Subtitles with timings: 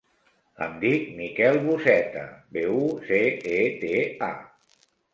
[0.67, 2.25] Em dic Miquel Buceta:
[2.57, 3.23] be, u, ce,
[3.61, 4.91] e, te, a.